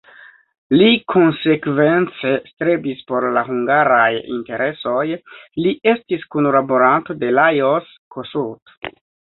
Li 0.77 0.85
konsekvence 1.13 2.31
strebis 2.53 3.05
por 3.11 3.29
la 3.37 3.45
hungaraj 3.51 4.09
interesoj, 4.39 5.07
li 5.63 5.77
estis 5.95 6.27
kunlaboranto 6.35 7.21
de 7.23 7.33
Lajos 7.39 7.95
Kossuth. 8.19 8.95